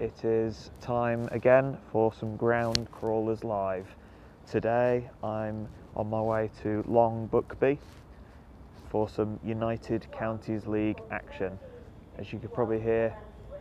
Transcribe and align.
It 0.00 0.24
is 0.24 0.72
time 0.80 1.28
again 1.30 1.78
for 1.92 2.12
some 2.12 2.36
Groundcrawlers 2.36 3.44
Live. 3.44 3.86
Today 4.44 5.08
I'm 5.22 5.68
on 5.94 6.10
my 6.10 6.20
way 6.20 6.50
to 6.62 6.82
Long 6.88 7.28
Buckby 7.28 7.78
for 8.90 9.08
some 9.08 9.38
United 9.44 10.10
Counties 10.10 10.66
League 10.66 10.98
action. 11.12 11.56
As 12.18 12.32
you 12.32 12.40
could 12.40 12.52
probably 12.52 12.80
hear 12.80 13.14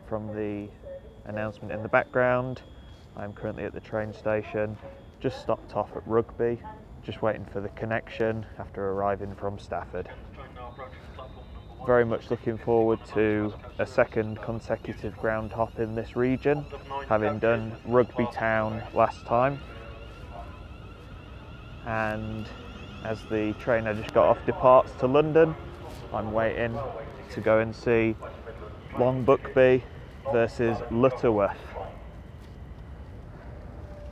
from 0.09 0.33
the 0.35 0.69
announcement 1.25 1.71
in 1.71 1.83
the 1.83 1.89
background, 1.89 2.63
I'm 3.15 3.33
currently 3.33 3.65
at 3.65 3.73
the 3.73 3.81
train 3.81 4.11
station, 4.11 4.75
just 5.19 5.39
stopped 5.39 5.75
off 5.75 5.95
at 5.95 6.01
Rugby, 6.07 6.59
just 7.03 7.21
waiting 7.21 7.45
for 7.45 7.61
the 7.61 7.69
connection 7.69 8.43
after 8.57 8.89
arriving 8.89 9.35
from 9.35 9.59
Stafford 9.59 10.09
very 11.85 12.05
much 12.05 12.31
looking 12.31 12.57
forward 12.57 12.99
to 13.13 13.53
a 13.79 13.85
second 13.85 14.41
consecutive 14.41 15.17
ground 15.17 15.51
hop 15.51 15.79
in 15.79 15.95
this 15.95 16.15
region, 16.15 16.65
having 17.09 17.39
done 17.39 17.75
Rugby 17.85 18.27
Town 18.31 18.81
last 18.93 19.25
time. 19.25 19.59
And 21.85 22.47
as 23.03 23.21
the 23.29 23.53
train 23.59 23.87
I 23.87 23.93
just 23.93 24.13
got 24.13 24.25
off 24.27 24.45
departs 24.45 24.93
to 24.99 25.07
London, 25.07 25.55
I'm 26.13 26.31
waiting 26.31 26.77
to 27.31 27.41
go 27.41 27.59
and 27.59 27.75
see 27.75 28.15
Long 28.97 29.25
Buckby 29.25 29.81
versus 30.31 30.77
Lutterworth. 30.89 31.57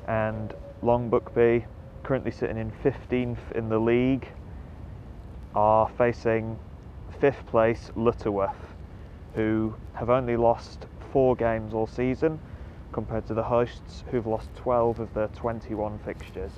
And 0.07 0.53
Long 0.81 1.09
Buckby, 1.09 1.65
currently 2.03 2.31
sitting 2.31 2.57
in 2.57 2.71
15th 2.83 3.51
in 3.55 3.69
the 3.69 3.79
league, 3.79 4.27
are 5.55 5.89
facing 5.97 6.59
fifth 7.21 7.45
place 7.45 7.91
Lutterworth, 7.95 8.73
who 9.35 9.75
have 9.93 10.09
only 10.09 10.35
lost 10.35 10.87
four 11.11 11.35
games 11.35 11.71
all 11.71 11.85
season 11.85 12.39
compared 12.91 13.27
to 13.27 13.35
the 13.35 13.43
hosts 13.43 14.03
who've 14.09 14.25
lost 14.25 14.49
12 14.55 14.99
of 14.99 15.13
their 15.13 15.27
21 15.27 15.99
fixtures. 15.99 16.51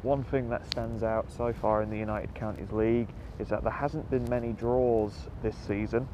One 0.00 0.24
thing 0.24 0.48
that 0.48 0.66
stands 0.66 1.02
out 1.02 1.30
so 1.30 1.52
far 1.52 1.82
in 1.82 1.90
the 1.90 1.98
United 1.98 2.34
Counties 2.34 2.72
League 2.72 3.08
is 3.38 3.48
that 3.50 3.62
there 3.62 3.72
hasn't 3.72 4.10
been 4.10 4.26
many 4.30 4.54
draws 4.54 5.28
this 5.42 5.56
season. 5.66 6.08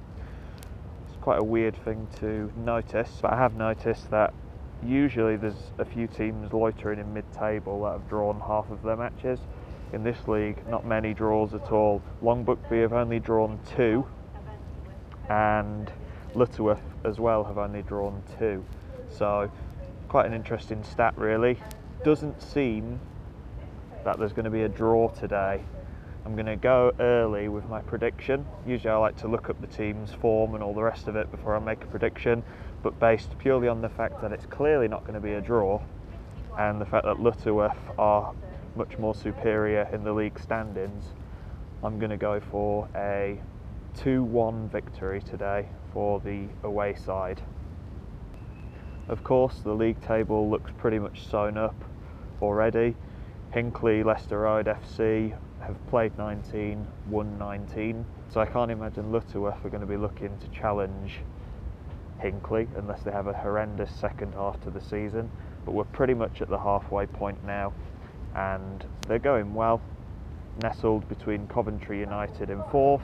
It's 1.06 1.16
quite 1.22 1.38
a 1.38 1.44
weird 1.44 1.76
thing 1.84 2.08
to 2.18 2.52
notice, 2.56 3.20
but 3.22 3.32
I 3.32 3.36
have 3.36 3.54
noticed 3.54 4.10
that 4.10 4.34
usually 4.84 5.36
there's 5.36 5.70
a 5.78 5.84
few 5.84 6.08
teams 6.08 6.52
loitering 6.52 6.98
in 6.98 7.14
mid-table 7.14 7.84
that 7.84 7.92
have 7.92 8.08
drawn 8.08 8.40
half 8.40 8.68
of 8.68 8.82
their 8.82 8.96
matches 8.96 9.38
in 9.92 10.02
this 10.02 10.28
league, 10.28 10.66
not 10.68 10.84
many 10.84 11.14
draws 11.14 11.54
at 11.54 11.70
all. 11.72 12.02
Long 12.22 12.44
Buckby 12.44 12.82
have 12.82 12.92
only 12.92 13.20
drawn 13.20 13.58
two, 13.76 14.06
and 15.28 15.90
Lutterworth 16.34 16.82
as 17.04 17.18
well 17.18 17.44
have 17.44 17.58
only 17.58 17.82
drawn 17.82 18.22
two. 18.38 18.64
So, 19.10 19.50
quite 20.08 20.26
an 20.26 20.34
interesting 20.34 20.82
stat, 20.84 21.14
really. 21.16 21.58
Doesn't 22.04 22.42
seem 22.42 23.00
that 24.04 24.18
there's 24.18 24.32
going 24.32 24.44
to 24.44 24.50
be 24.50 24.62
a 24.62 24.68
draw 24.68 25.08
today. 25.08 25.62
I'm 26.24 26.34
going 26.34 26.46
to 26.46 26.56
go 26.56 26.92
early 26.98 27.48
with 27.48 27.68
my 27.68 27.80
prediction. 27.80 28.44
Usually, 28.66 28.90
I 28.90 28.96
like 28.96 29.16
to 29.18 29.28
look 29.28 29.48
up 29.48 29.60
the 29.60 29.68
team's 29.68 30.12
form 30.12 30.54
and 30.54 30.62
all 30.62 30.74
the 30.74 30.82
rest 30.82 31.06
of 31.06 31.16
it 31.16 31.30
before 31.30 31.54
I 31.54 31.60
make 31.60 31.82
a 31.84 31.86
prediction, 31.86 32.42
but 32.82 32.98
based 32.98 33.38
purely 33.38 33.68
on 33.68 33.80
the 33.80 33.88
fact 33.88 34.20
that 34.22 34.32
it's 34.32 34.46
clearly 34.46 34.88
not 34.88 35.02
going 35.02 35.14
to 35.14 35.20
be 35.20 35.34
a 35.34 35.40
draw 35.40 35.80
and 36.58 36.80
the 36.80 36.86
fact 36.86 37.04
that 37.04 37.20
Lutterworth 37.20 37.76
are 37.98 38.34
much 38.76 38.98
more 38.98 39.14
superior 39.14 39.88
in 39.92 40.04
the 40.04 40.12
league 40.12 40.38
standings, 40.38 41.06
I'm 41.82 41.98
going 41.98 42.10
to 42.10 42.16
go 42.16 42.40
for 42.40 42.88
a 42.94 43.40
2 43.96 44.22
1 44.22 44.68
victory 44.68 45.20
today 45.22 45.68
for 45.92 46.20
the 46.20 46.46
away 46.62 46.94
side. 46.94 47.40
Of 49.08 49.24
course, 49.24 49.60
the 49.64 49.72
league 49.72 50.00
table 50.00 50.50
looks 50.50 50.70
pretty 50.78 50.98
much 50.98 51.26
sewn 51.26 51.56
up 51.56 51.74
already. 52.42 52.96
Hinckley, 53.52 54.02
Leicester 54.02 54.40
Road 54.40 54.66
FC 54.66 55.36
have 55.60 55.86
played 55.88 56.16
19, 56.18 56.86
won 57.08 57.38
19, 57.38 58.04
so 58.28 58.40
I 58.40 58.46
can't 58.46 58.70
imagine 58.70 59.12
Lutterworth 59.12 59.64
are 59.64 59.70
going 59.70 59.80
to 59.80 59.86
be 59.86 59.96
looking 59.96 60.36
to 60.38 60.48
challenge 60.48 61.20
Hinckley 62.18 62.68
unless 62.76 63.02
they 63.02 63.12
have 63.12 63.26
a 63.28 63.32
horrendous 63.32 63.94
second 63.94 64.34
half 64.34 64.60
to 64.62 64.70
the 64.70 64.80
season. 64.80 65.30
But 65.64 65.72
we're 65.72 65.84
pretty 65.84 66.14
much 66.14 66.42
at 66.42 66.48
the 66.48 66.58
halfway 66.58 67.06
point 67.06 67.44
now 67.44 67.72
and 68.36 68.84
they're 69.08 69.18
going 69.18 69.54
well, 69.54 69.80
nestled 70.62 71.08
between 71.08 71.46
Coventry 71.48 71.98
United 71.98 72.50
in 72.50 72.62
fourth 72.70 73.02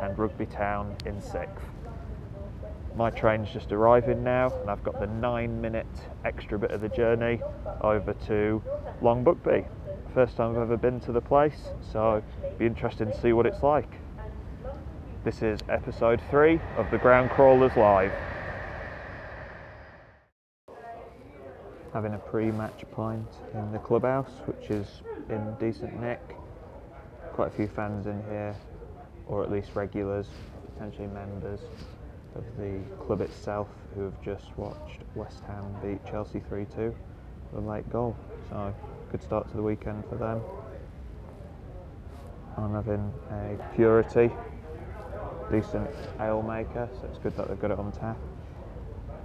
and 0.00 0.16
Rugby 0.16 0.46
Town 0.46 0.96
in 1.04 1.20
sixth. 1.20 1.64
My 2.96 3.10
train's 3.10 3.50
just 3.50 3.72
arriving 3.72 4.24
now, 4.24 4.52
and 4.60 4.70
I've 4.70 4.82
got 4.82 4.98
the 5.00 5.06
nine 5.06 5.60
minute 5.60 5.86
extra 6.24 6.58
bit 6.58 6.70
of 6.70 6.80
the 6.80 6.88
journey 6.88 7.40
over 7.80 8.14
to 8.26 8.62
Long 9.02 9.24
Buckby. 9.24 9.66
First 10.14 10.36
time 10.36 10.52
I've 10.52 10.62
ever 10.62 10.76
been 10.76 11.00
to 11.00 11.12
the 11.12 11.20
place, 11.20 11.70
so 11.92 12.22
be 12.58 12.66
interesting 12.66 13.10
to 13.10 13.20
see 13.20 13.32
what 13.32 13.46
it's 13.46 13.62
like. 13.62 13.92
This 15.24 15.42
is 15.42 15.60
episode 15.68 16.20
three 16.30 16.60
of 16.76 16.90
the 16.90 16.98
Groundcrawlers 16.98 17.76
Live. 17.76 18.12
Having 21.98 22.14
a 22.14 22.18
pre-match 22.30 22.84
pint 22.92 23.26
in 23.54 23.72
the 23.72 23.78
clubhouse, 23.80 24.30
which 24.46 24.70
is 24.70 25.02
in 25.30 25.52
decent 25.58 26.00
nick. 26.00 26.20
Quite 27.32 27.48
a 27.48 27.50
few 27.50 27.66
fans 27.66 28.06
in 28.06 28.22
here, 28.28 28.54
or 29.26 29.42
at 29.42 29.50
least 29.50 29.70
regulars, 29.74 30.28
potentially 30.74 31.08
members 31.08 31.58
of 32.36 32.44
the 32.56 32.78
club 33.04 33.20
itself, 33.20 33.66
who 33.96 34.02
have 34.02 34.22
just 34.22 34.44
watched 34.56 35.00
West 35.16 35.42
Ham 35.48 35.64
beat 35.82 35.98
Chelsea 36.08 36.38
3-2 36.38 36.94
with 37.50 37.64
a 37.64 37.68
late 37.68 37.90
goal. 37.90 38.16
So 38.48 38.72
good 39.10 39.20
start 39.20 39.50
to 39.50 39.56
the 39.56 39.62
weekend 39.64 40.04
for 40.08 40.14
them. 40.14 40.40
I'm 42.56 42.74
having 42.74 43.12
a 43.32 43.74
Purity 43.74 44.30
decent 45.50 45.90
ale 46.20 46.42
maker, 46.42 46.88
so 46.92 47.08
it's 47.08 47.18
good 47.18 47.36
that 47.36 47.48
they've 47.48 47.60
got 47.60 47.72
it 47.72 47.78
on 47.80 47.90
tap. 47.90 48.16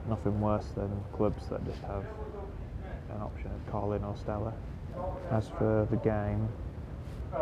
Nothing 0.10 0.42
worse 0.42 0.70
than 0.76 0.90
clubs 1.14 1.48
that 1.50 1.64
just 1.66 1.82
have 1.84 2.04
an 3.16 3.22
option 3.22 3.48
of 3.48 3.72
Carling 3.72 4.04
or 4.04 4.16
Stella. 4.16 4.54
As 5.32 5.50
for 5.50 5.88
the 5.90 5.98
game, 5.98 6.48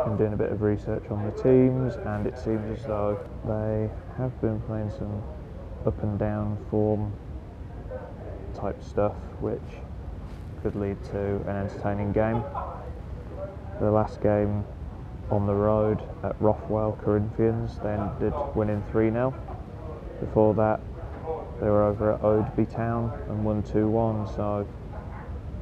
been 0.04 0.16
doing 0.16 0.32
a 0.32 0.36
bit 0.36 0.50
of 0.50 0.62
research 0.62 1.04
on 1.10 1.24
the 1.24 1.42
teams, 1.42 1.96
and 1.96 2.26
it 2.26 2.38
seems 2.38 2.78
as 2.78 2.86
though 2.86 3.18
they 3.44 3.90
have 4.16 4.40
been 4.40 4.60
playing 4.62 4.90
some 4.90 5.22
up 5.86 6.02
and 6.02 6.18
down 6.18 6.56
form 6.70 7.12
type 8.54 8.82
stuff, 8.82 9.14
which 9.40 9.60
could 10.62 10.74
lead 10.76 11.02
to 11.04 11.36
an 11.48 11.56
entertaining 11.56 12.12
game. 12.12 12.42
The 13.80 13.90
last 13.90 14.22
game 14.22 14.64
on 15.30 15.46
the 15.46 15.54
road 15.54 16.02
at 16.22 16.40
Rothwell 16.40 16.98
Corinthians, 17.02 17.78
they 17.82 17.90
ended 17.90 18.32
winning 18.54 18.82
3 18.90 19.10
0. 19.10 19.34
Before 20.20 20.54
that, 20.54 20.80
they 21.60 21.66
were 21.66 21.82
over 21.84 22.12
at 22.12 22.22
Oadby 22.22 22.70
Town 22.70 23.12
and 23.28 23.44
won 23.44 23.62
2 23.62 23.88
1. 23.88 24.28
So, 24.34 24.66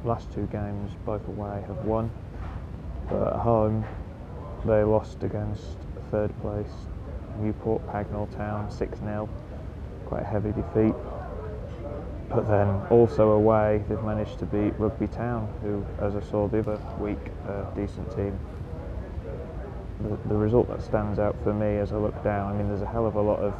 last 0.03 0.31
two 0.33 0.47
games, 0.47 0.91
both 1.05 1.27
away, 1.27 1.63
have 1.67 1.85
won. 1.85 2.11
But 3.09 3.33
at 3.33 3.39
home, 3.39 3.85
they 4.65 4.83
lost 4.83 5.23
against 5.23 5.77
third 6.11 6.31
place 6.41 6.71
Newport 7.39 7.85
Pagnell 7.87 8.29
Town 8.35 8.69
6 8.69 8.99
0. 8.99 9.29
Quite 10.05 10.21
a 10.21 10.25
heavy 10.25 10.51
defeat. 10.51 10.93
But 12.29 12.47
then 12.47 12.69
also 12.89 13.31
away, 13.31 13.83
they've 13.89 14.01
managed 14.03 14.39
to 14.39 14.45
beat 14.45 14.73
Rugby 14.79 15.07
Town, 15.07 15.49
who, 15.61 15.85
as 15.99 16.15
I 16.15 16.21
saw 16.21 16.47
the 16.47 16.59
other 16.59 16.79
week, 16.99 17.19
a 17.47 17.67
decent 17.75 18.09
team. 18.15 18.37
The, 20.01 20.17
the 20.29 20.35
result 20.35 20.69
that 20.69 20.81
stands 20.81 21.19
out 21.19 21.35
for 21.43 21.53
me 21.53 21.77
as 21.77 21.91
I 21.91 21.97
look 21.97 22.23
down, 22.23 22.53
I 22.53 22.57
mean, 22.57 22.69
there's 22.69 22.81
a 22.81 22.87
hell 22.87 23.05
of 23.05 23.15
a 23.15 23.21
lot 23.21 23.39
of 23.39 23.53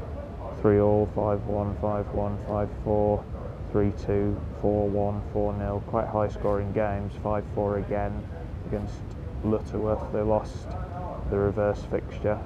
3 0.61 0.79
all, 0.79 1.09
5 1.15 1.47
1, 1.47 1.77
5 1.81 2.07
1, 2.13 2.37
5 2.47 2.69
4, 2.83 3.25
3 3.71 3.91
2, 4.05 4.41
4 4.61 4.89
1, 4.89 5.21
4 5.31 5.57
0. 5.57 5.83
Quite 5.87 6.07
high 6.07 6.27
scoring 6.27 6.71
games. 6.73 7.13
5 7.23 7.43
4 7.55 7.77
again 7.77 8.23
against 8.67 8.95
Lutterworth. 9.43 10.11
They 10.11 10.21
lost 10.21 10.67
the 11.29 11.37
reverse 11.37 11.81
fixture. 11.89 12.37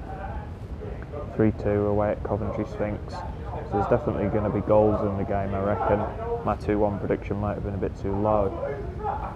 3 1.34 1.52
2 1.52 1.68
away 1.68 2.12
at 2.12 2.22
Coventry 2.22 2.64
Sphinx. 2.66 3.12
So 3.12 3.70
there's 3.72 3.88
definitely 3.88 4.28
going 4.28 4.44
to 4.44 4.50
be 4.50 4.60
goals 4.60 5.00
in 5.02 5.16
the 5.16 5.24
game, 5.24 5.54
I 5.54 5.60
reckon. 5.60 6.44
My 6.44 6.54
2 6.56 6.78
1 6.78 7.00
prediction 7.00 7.38
might 7.38 7.54
have 7.54 7.64
been 7.64 7.74
a 7.74 7.78
bit 7.78 7.96
too 8.00 8.14
low, 8.14 8.50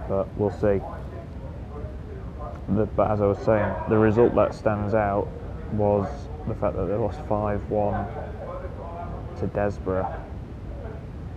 but 0.08 0.28
we'll 0.36 0.52
see. 0.52 0.80
The, 2.74 2.86
but 2.86 3.10
as 3.10 3.20
I 3.20 3.26
was 3.26 3.38
saying, 3.38 3.74
the 3.88 3.98
result 3.98 4.34
that 4.36 4.54
stands 4.54 4.94
out 4.94 5.26
was 5.72 6.06
the 6.46 6.54
fact 6.54 6.76
that 6.76 6.86
they 6.86 6.94
lost 6.94 7.20
5 7.26 7.68
1 7.68 8.06
to 9.40 9.46
Desborough. 9.48 10.29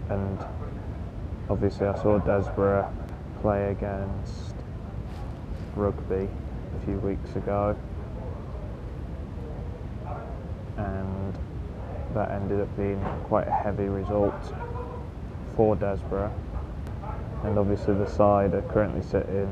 And 0.09 0.45
obviously, 1.49 1.87
I 1.87 1.95
saw 2.01 2.19
Desborough 2.19 2.91
play 3.41 3.71
against 3.71 4.55
Rugby 5.75 6.27
a 6.75 6.85
few 6.85 6.97
weeks 6.99 7.35
ago. 7.35 7.75
And 10.77 11.37
that 12.13 12.31
ended 12.31 12.61
up 12.61 12.75
being 12.77 13.01
quite 13.25 13.47
a 13.47 13.51
heavy 13.51 13.85
result 13.85 14.53
for 15.55 15.75
Desborough. 15.75 16.33
And 17.43 17.57
obviously, 17.57 17.93
the 17.93 18.07
side 18.07 18.53
are 18.53 18.61
currently 18.61 19.01
sitting 19.01 19.49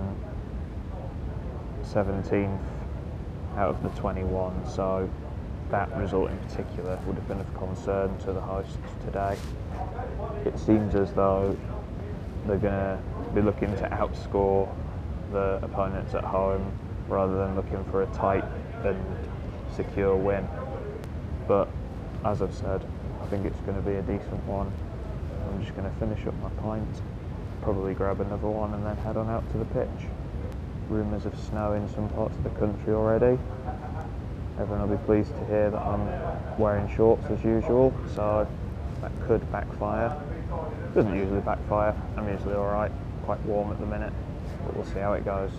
17th 1.84 2.60
out 3.58 3.76
of 3.76 3.84
the 3.84 3.90
21, 4.00 4.66
so 4.68 5.10
that 5.72 5.96
result 5.98 6.30
in 6.30 6.38
particular 6.40 7.00
would 7.06 7.16
have 7.16 7.28
been 7.28 7.40
of 7.40 7.54
concern 7.56 8.18
to 8.20 8.34
the 8.34 8.42
hosts 8.42 8.78
today. 9.06 9.38
It 10.46 10.60
seems 10.60 10.96
as 10.96 11.12
though 11.14 11.58
they're 12.46 12.58
going 12.58 12.74
to 12.74 13.00
be 13.34 13.42
looking 13.42 13.74
to 13.78 13.90
outscore 13.90 14.70
the 15.32 15.60
opponents 15.64 16.14
at 16.14 16.24
home 16.24 16.72
rather 17.08 17.38
than 17.38 17.56
looking 17.56 17.84
for 17.86 18.04
a 18.04 18.08
tight 18.08 18.44
and 18.84 18.98
secure 19.74 20.16
win. 20.16 20.48
But 21.48 21.70
as 22.26 22.42
I've 22.42 22.54
said, 22.54 22.86
I 23.22 23.26
think 23.28 23.46
it's 23.46 23.60
going 23.62 23.82
to 23.82 23.90
be 23.90 23.96
a 23.96 24.02
decent 24.02 24.44
one. 24.46 24.72
I'm 25.48 25.62
just 25.62 25.76
going 25.76 25.90
to 25.90 26.00
finish 26.00 26.26
up 26.28 26.34
my 26.42 26.50
pint, 26.62 27.02
probably 27.62 27.94
grab 27.94 28.20
another 28.20 28.48
one, 28.48 28.74
and 28.74 28.86
then 28.86 28.98
head 28.98 29.18
on 29.18 29.30
out 29.30 29.50
to 29.52 29.58
the 29.58 29.66
pitch. 29.66 30.08
Rumours 30.90 31.26
of 31.26 31.38
snow 31.40 31.74
in 31.74 31.88
some 31.90 32.10
parts 32.10 32.36
of 32.36 32.44
the 32.44 32.50
country 32.52 32.94
already. 32.94 33.40
Everyone 34.62 34.88
will 34.88 34.96
be 34.96 35.04
pleased 35.06 35.36
to 35.40 35.46
hear 35.46 35.72
that 35.72 35.82
I'm 35.82 36.08
wearing 36.60 36.88
shorts 36.96 37.26
as 37.32 37.44
usual, 37.44 37.92
so 38.14 38.48
that 39.02 39.12
could 39.26 39.52
backfire. 39.52 40.16
Doesn't 40.94 41.16
usually 41.16 41.42
backfire. 41.42 42.00
I'm 42.16 42.30
usually 42.30 42.54
alright, 42.54 42.92
quite 43.24 43.40
warm 43.42 43.72
at 43.72 43.80
the 43.80 43.88
minute, 43.88 44.14
but 44.64 44.76
we'll 44.76 44.86
see 44.86 45.00
how 45.00 45.14
it 45.14 45.26
goes. 45.26 45.50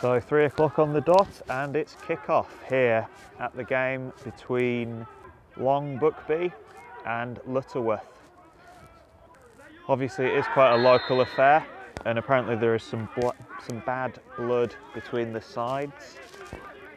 So 0.00 0.18
three 0.18 0.46
o'clock 0.46 0.80
on 0.80 0.92
the 0.92 1.02
dot, 1.02 1.28
and 1.48 1.76
it's 1.76 1.94
kick-off 2.04 2.52
here 2.68 3.06
at 3.38 3.54
the 3.54 3.62
game 3.62 4.12
between 4.24 5.06
Long 5.56 6.00
Buckby 6.00 6.52
and 7.06 7.38
Lutterworth. 7.46 8.08
Obviously, 9.86 10.26
it 10.26 10.34
is 10.34 10.46
quite 10.52 10.74
a 10.74 10.76
local 10.76 11.20
affair, 11.20 11.64
and 12.06 12.18
apparently 12.18 12.56
there 12.56 12.74
is 12.74 12.82
some 12.82 13.08
some 13.68 13.82
bad 13.86 14.18
blood 14.36 14.74
between 14.94 15.32
the 15.32 15.40
sides. 15.40 16.16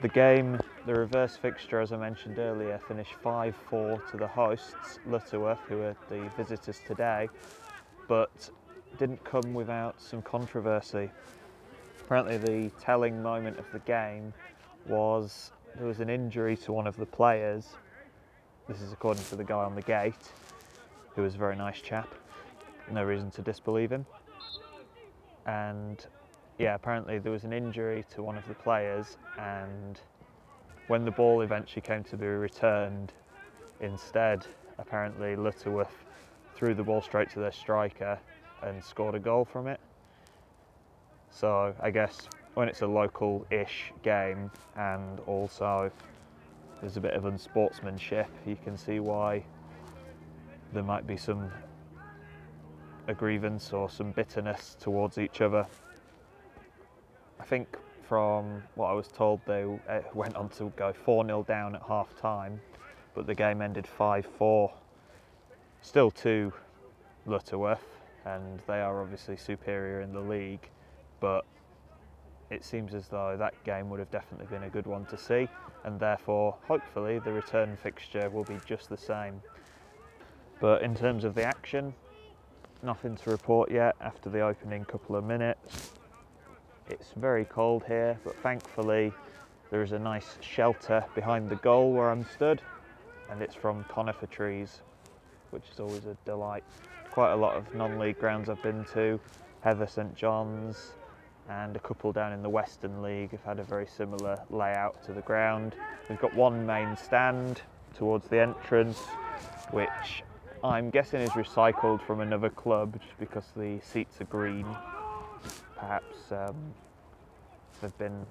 The 0.04 0.10
game, 0.10 0.60
the 0.86 0.94
reverse 0.94 1.38
fixture, 1.38 1.80
as 1.80 1.94
I 1.94 1.98
mentioned 1.98 2.38
earlier, 2.38 2.78
finished 2.90 3.14
5-4 3.24 4.12
to 4.12 4.18
the 4.18 4.28
hosts, 4.28 5.00
Lutterworth, 5.08 5.62
who 5.70 5.82
are 5.82 5.96
the 6.10 6.30
visitors 6.36 6.82
today, 6.86 7.30
but 8.10 8.50
didn't 8.98 9.24
come 9.24 9.54
without 9.54 10.02
some 10.02 10.22
controversy. 10.22 11.10
Apparently, 12.02 12.38
the 12.38 12.70
telling 12.82 13.24
moment 13.24 13.58
of 13.58 13.66
the 13.72 13.80
game 13.80 14.34
was 14.86 15.54
there 15.78 15.88
was 15.88 16.02
an 16.02 16.10
injury 16.10 16.58
to 16.58 16.74
one 16.74 16.86
of 16.86 16.98
the 16.98 17.06
players. 17.06 17.70
This 18.68 18.82
is 18.82 18.92
according 18.92 19.24
to 19.24 19.38
the 19.38 19.46
guy 19.46 19.64
on 19.64 19.74
the 19.74 19.82
gate, 19.82 20.34
who 21.16 21.22
was 21.22 21.36
a 21.36 21.38
very 21.38 21.56
nice 21.56 21.80
chap. 21.80 22.14
No 22.92 23.06
reason 23.06 23.32
to 23.32 23.42
disbelieve 23.42 23.94
him. 23.94 24.06
And 25.46 26.06
yeah, 26.58 26.76
apparently 26.76 27.20
there 27.20 27.32
was 27.32 27.44
an 27.44 27.54
injury 27.54 28.06
to 28.14 28.24
one 28.24 28.38
of 28.38 28.48
the 28.48 28.54
players, 28.54 29.18
and 29.38 30.00
when 30.88 31.06
the 31.06 31.12
ball 31.12 31.42
eventually 31.42 31.82
came 31.82 32.04
to 32.06 32.18
be 32.18 32.26
returned, 32.26 33.12
instead, 33.80 34.46
apparently 34.78 35.36
Lutterworth 35.36 36.06
threw 36.56 36.74
the 36.74 36.84
ball 36.84 37.02
straight 37.02 37.30
to 37.32 37.40
their 37.40 37.52
striker 37.52 38.20
and 38.62 38.84
scored 38.84 39.16
a 39.16 39.20
goal 39.20 39.46
from 39.46 39.68
it. 39.68 39.80
So 41.32 41.74
I 41.82 41.90
guess 41.90 42.28
when 42.54 42.70
it's 42.70 42.82
a 42.82 42.88
local-ish 42.88 43.92
game 44.04 44.52
and 44.78 45.20
also 45.22 45.92
there's 46.80 46.98
a 46.98 47.02
bit 47.02 47.14
of 47.14 47.26
unsportsmanship, 47.26 48.28
you 48.46 48.58
can 48.64 48.78
see 48.78 49.00
why 49.00 49.44
there 50.74 50.84
might 50.84 51.08
be 51.08 51.18
some 51.18 51.52
a 53.08 53.14
grievance 53.14 53.74
or 53.74 53.90
some 53.90 54.12
bitterness 54.12 54.78
towards 54.80 55.18
each 55.18 55.42
other. 55.42 55.66
I 57.44 57.46
think 57.46 57.78
from 58.08 58.64
what 58.76 58.88
I 58.88 58.94
was 58.94 59.10
told, 59.10 59.42
they 59.46 59.66
went 60.14 60.38
on 60.38 60.48
to 60.52 60.72
go 60.78 60.94
4 60.94 61.26
0 61.26 61.44
down 61.44 61.76
at 61.76 61.82
half 61.86 62.16
time, 62.16 62.62
but 63.14 63.28
the 63.28 63.36
game 63.36 63.62
ended 63.62 63.86
5 63.86 64.26
4. 64.38 64.72
Still 65.82 66.10
to 66.10 66.54
Lutterworth, 67.26 68.00
and 68.24 68.62
they 68.66 68.80
are 68.80 69.02
obviously 69.02 69.36
superior 69.36 70.00
in 70.00 70.14
the 70.14 70.22
league, 70.22 70.70
but 71.20 71.44
it 72.50 72.64
seems 72.64 72.94
as 72.94 73.10
though 73.10 73.36
that 73.38 73.62
game 73.66 73.90
would 73.90 74.00
have 74.00 74.12
definitely 74.12 74.48
been 74.48 74.64
a 74.64 74.70
good 74.70 74.88
one 74.88 75.06
to 75.08 75.18
see, 75.18 75.50
and 75.84 76.00
therefore, 76.00 76.56
hopefully, 76.66 77.20
the 77.20 77.34
return 77.34 77.76
fixture 77.76 78.30
will 78.30 78.46
be 78.46 78.58
just 78.66 78.88
the 78.88 78.98
same. 78.98 79.42
But 80.62 80.82
in 80.82 80.96
terms 80.96 81.26
of 81.26 81.36
the 81.36 81.44
action, 81.44 81.94
nothing 82.82 83.18
to 83.18 83.30
report 83.32 83.70
yet 83.70 83.98
after 84.00 84.30
the 84.30 84.40
opening 84.40 84.86
couple 84.86 85.18
of 85.18 85.26
minutes. 85.26 85.92
It's 86.90 87.14
very 87.16 87.46
cold 87.46 87.84
here, 87.88 88.20
but 88.24 88.36
thankfully 88.44 89.14
there 89.72 89.84
is 89.84 89.94
a 89.94 90.00
nice 90.00 90.38
shelter 90.42 91.04
behind 91.16 91.50
the 91.50 91.56
goal 91.56 91.94
where 91.94 92.10
I'm 92.10 92.26
stood, 92.26 92.62
and 93.30 93.42
it's 93.42 93.56
from 93.56 93.86
conifer 93.86 94.28
trees, 94.28 94.82
which 95.52 95.64
is 95.72 95.80
always 95.80 96.06
a 96.06 96.18
delight. 96.26 96.64
Quite 97.10 97.32
a 97.32 97.36
lot 97.36 97.56
of 97.56 97.74
non-league 97.74 98.20
grounds 98.20 98.50
I've 98.50 98.62
been 98.62 98.86
to, 98.94 99.20
Heather 99.62 99.88
St 99.88 100.14
John's, 100.16 100.92
and 101.50 101.76
a 101.76 101.80
couple 101.80 102.12
down 102.12 102.34
in 102.34 102.44
the 102.44 102.50
Western 102.50 103.02
League 103.02 103.32
have 103.32 103.44
had 103.44 103.60
a 103.60 103.64
very 103.64 103.88
similar 103.88 104.40
layout 104.50 105.04
to 105.06 105.14
the 105.14 105.22
ground. 105.22 105.76
We've 106.10 106.20
got 106.20 106.34
one 106.34 106.66
main 106.66 106.98
stand 106.98 107.62
towards 107.96 108.28
the 108.28 108.40
entrance, 108.42 109.00
which 109.72 110.24
I'm 110.64 110.90
guessing 110.90 111.22
is 111.22 111.32
recycled 111.32 112.02
from 112.02 112.20
another 112.20 112.50
club 112.50 113.00
just 113.02 113.18
because 113.20 113.46
the 113.56 113.80
seats 113.82 114.20
are 114.22 114.26
green. 114.26 114.66
Perhaps 115.84 116.32
um, 116.32 116.56
they've 117.82 117.98
been 117.98 118.26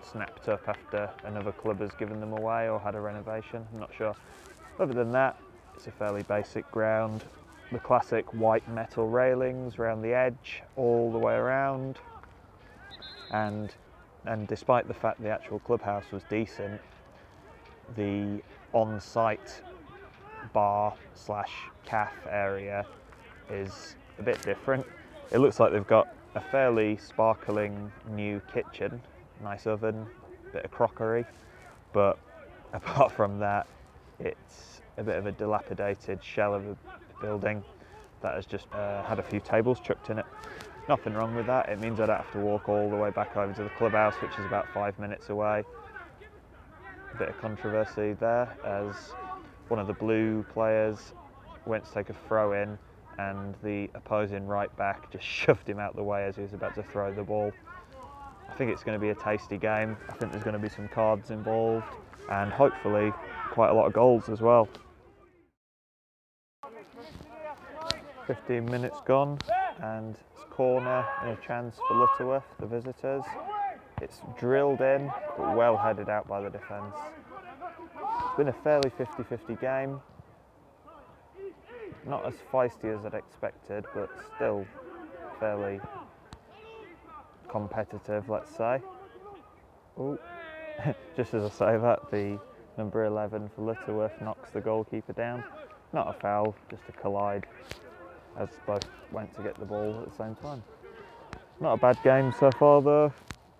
snapped 0.00 0.48
up 0.48 0.68
after 0.68 1.10
another 1.24 1.50
club 1.50 1.80
has 1.80 1.90
given 1.98 2.20
them 2.20 2.32
away 2.32 2.68
or 2.68 2.78
had 2.78 2.94
a 2.94 3.00
renovation. 3.00 3.66
I'm 3.72 3.80
not 3.80 3.90
sure. 3.92 4.14
Other 4.78 4.94
than 4.94 5.10
that, 5.10 5.40
it's 5.74 5.88
a 5.88 5.90
fairly 5.90 6.22
basic 6.22 6.70
ground. 6.70 7.24
The 7.72 7.80
classic 7.80 8.32
white 8.32 8.68
metal 8.72 9.08
railings 9.08 9.80
around 9.80 10.02
the 10.02 10.14
edge, 10.14 10.62
all 10.76 11.10
the 11.10 11.18
way 11.18 11.34
around. 11.34 11.98
And 13.32 13.74
and 14.24 14.46
despite 14.46 14.86
the 14.86 14.94
fact 14.94 15.20
the 15.20 15.30
actual 15.30 15.58
clubhouse 15.58 16.12
was 16.12 16.22
decent, 16.30 16.80
the 17.96 18.40
on-site 18.72 19.62
bar 20.52 20.94
slash 21.14 21.52
caf 21.84 22.14
area 22.30 22.86
is 23.50 23.96
a 24.20 24.22
bit 24.22 24.40
different. 24.42 24.86
It 25.32 25.38
looks 25.38 25.58
like 25.58 25.72
they've 25.72 25.86
got 25.86 26.06
a 26.36 26.40
fairly 26.40 26.96
sparkling 26.96 27.90
new 28.08 28.40
kitchen, 28.46 29.02
nice 29.42 29.66
oven, 29.66 30.06
bit 30.52 30.64
of 30.64 30.70
crockery, 30.70 31.26
but 31.92 32.16
apart 32.72 33.10
from 33.10 33.40
that, 33.40 33.66
it's 34.20 34.80
a 34.96 35.02
bit 35.02 35.16
of 35.16 35.26
a 35.26 35.32
dilapidated 35.32 36.22
shell 36.22 36.54
of 36.54 36.64
a 36.66 36.76
building 37.20 37.64
that 38.22 38.36
has 38.36 38.46
just 38.46 38.72
uh, 38.72 39.02
had 39.02 39.18
a 39.18 39.22
few 39.22 39.40
tables 39.40 39.80
chucked 39.80 40.10
in 40.10 40.18
it. 40.18 40.26
Nothing 40.88 41.14
wrong 41.14 41.34
with 41.34 41.46
that. 41.46 41.68
It 41.68 41.80
means 41.80 41.98
I 41.98 42.06
don't 42.06 42.16
have 42.16 42.30
to 42.30 42.38
walk 42.38 42.68
all 42.68 42.88
the 42.88 42.96
way 42.96 43.10
back 43.10 43.36
over 43.36 43.52
to 43.52 43.64
the 43.64 43.70
clubhouse, 43.70 44.20
which 44.20 44.38
is 44.38 44.44
about 44.44 44.68
five 44.68 44.96
minutes 44.96 45.28
away. 45.28 45.64
A 47.12 47.16
bit 47.16 47.28
of 47.28 47.36
controversy 47.36 48.12
there 48.12 48.56
as 48.62 49.16
one 49.66 49.80
of 49.80 49.88
the 49.88 49.92
blue 49.92 50.44
players 50.44 51.14
went 51.64 51.84
to 51.84 51.90
take 51.90 52.10
a 52.10 52.14
throw 52.14 52.52
in 52.52 52.78
and 53.18 53.54
the 53.62 53.88
opposing 53.94 54.46
right 54.46 54.74
back 54.76 55.10
just 55.10 55.24
shoved 55.26 55.68
him 55.68 55.78
out 55.78 55.96
the 55.96 56.02
way 56.02 56.24
as 56.24 56.36
he 56.36 56.42
was 56.42 56.52
about 56.52 56.74
to 56.74 56.82
throw 56.82 57.12
the 57.12 57.22
ball. 57.22 57.52
I 58.48 58.54
think 58.54 58.70
it's 58.70 58.82
going 58.82 58.98
to 58.98 59.02
be 59.02 59.10
a 59.10 59.14
tasty 59.14 59.58
game. 59.58 59.96
I 60.08 60.12
think 60.14 60.32
there's 60.32 60.44
going 60.44 60.54
to 60.54 60.60
be 60.60 60.68
some 60.68 60.88
cards 60.88 61.30
involved 61.30 61.86
and 62.30 62.52
hopefully 62.52 63.12
quite 63.50 63.70
a 63.70 63.74
lot 63.74 63.86
of 63.86 63.92
goals 63.92 64.28
as 64.28 64.40
well. 64.40 64.68
15 68.26 68.64
minutes 68.66 68.98
gone 69.06 69.38
and 69.82 70.16
it's 70.34 70.44
corner 70.50 71.06
and 71.22 71.30
a 71.30 71.38
chance 71.46 71.76
for 71.86 71.94
Lutterworth, 71.94 72.44
the 72.58 72.66
visitors. 72.66 73.22
It's 74.02 74.20
drilled 74.38 74.80
in 74.80 75.10
but 75.38 75.56
well 75.56 75.76
headed 75.76 76.08
out 76.08 76.26
by 76.26 76.40
the 76.40 76.50
defence. 76.50 76.96
It's 77.98 78.36
been 78.36 78.48
a 78.48 78.52
fairly 78.52 78.90
50-50 78.90 79.60
game. 79.60 80.00
Not 82.06 82.24
as 82.24 82.34
feisty 82.52 82.96
as 82.96 83.04
I'd 83.04 83.14
expected, 83.14 83.84
but 83.94 84.10
still 84.36 84.66
fairly 85.40 85.80
competitive, 87.48 88.28
let's 88.28 88.54
say. 88.56 88.80
Ooh. 89.98 90.18
Just 91.16 91.34
as 91.34 91.44
I 91.44 91.48
say 91.48 91.78
that, 91.78 92.10
the 92.10 92.38
number 92.76 93.04
11 93.04 93.50
for 93.54 93.62
Lutterworth 93.62 94.20
knocks 94.20 94.50
the 94.50 94.60
goalkeeper 94.60 95.14
down. 95.14 95.42
Not 95.92 96.14
a 96.14 96.20
foul, 96.20 96.54
just 96.70 96.82
a 96.88 96.92
collide 96.92 97.46
as 98.38 98.48
both 98.66 98.84
went 99.12 99.34
to 99.36 99.42
get 99.42 99.58
the 99.58 99.64
ball 99.64 100.02
at 100.02 100.10
the 100.10 100.16
same 100.16 100.34
time. 100.36 100.62
Not 101.60 101.74
a 101.74 101.76
bad 101.78 102.02
game 102.02 102.34
so 102.38 102.50
far 102.50 102.82
though, 102.82 103.12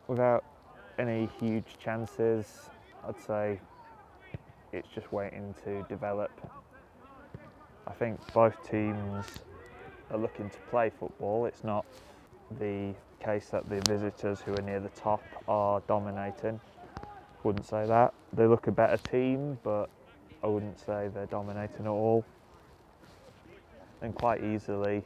without 0.06 0.44
any 0.98 1.30
huge 1.40 1.78
chances. 1.78 2.68
I'd 3.06 3.18
say 3.18 3.58
it's 4.72 4.88
just 4.94 5.12
waiting 5.12 5.54
to 5.64 5.82
develop. 5.88 6.30
I 7.86 7.92
think 7.92 8.20
both 8.32 8.68
teams 8.68 9.26
are 10.10 10.18
looking 10.18 10.50
to 10.50 10.58
play 10.70 10.90
football. 10.90 11.46
It's 11.46 11.64
not 11.64 11.86
the 12.58 12.94
case 13.20 13.48
that 13.50 13.68
the 13.68 13.80
visitors 13.82 14.40
who 14.40 14.54
are 14.54 14.62
near 14.62 14.80
the 14.80 14.88
top 14.90 15.22
are 15.48 15.82
dominating. 15.88 16.60
Wouldn't 17.42 17.66
say 17.66 17.86
that. 17.86 18.14
They 18.32 18.46
look 18.46 18.66
a 18.66 18.72
better 18.72 18.96
team, 18.96 19.58
but 19.62 19.88
I 20.42 20.48
wouldn't 20.48 20.78
say 20.78 21.08
they're 21.12 21.26
dominating 21.26 21.86
at 21.86 21.88
all 21.88 22.24
and 24.02 24.14
quite 24.14 24.44
easily 24.44 25.02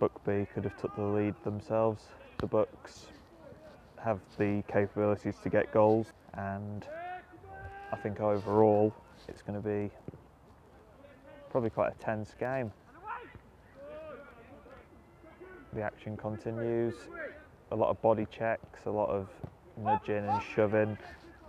Buckby 0.00 0.46
could 0.52 0.64
have 0.64 0.76
took 0.80 0.94
the 0.96 1.02
lead 1.02 1.34
themselves. 1.44 2.04
The 2.40 2.46
Bucks 2.46 3.06
have 4.02 4.20
the 4.38 4.62
capabilities 4.70 5.36
to 5.42 5.50
get 5.50 5.70
goals 5.72 6.12
and 6.34 6.86
I 7.92 7.96
think 7.96 8.20
overall 8.20 8.94
it's 9.28 9.42
going 9.42 9.60
to 9.62 9.66
be 9.66 9.90
probably 11.50 11.70
quite 11.70 11.92
a 11.92 12.04
tense 12.04 12.34
game. 12.38 12.72
The 15.72 15.82
action 15.82 16.16
continues, 16.16 16.94
a 17.70 17.76
lot 17.76 17.90
of 17.90 18.00
body 18.02 18.26
checks, 18.30 18.86
a 18.86 18.90
lot 18.90 19.08
of 19.10 19.28
nudging 19.76 20.26
and 20.26 20.42
shoving. 20.54 20.98